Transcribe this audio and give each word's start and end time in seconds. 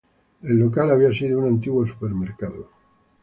El 0.41 0.57
local 0.57 0.89
había 0.89 1.13
sido 1.13 1.37
un 1.37 1.47
antiguo 1.47 1.85
supermercado. 1.85 2.69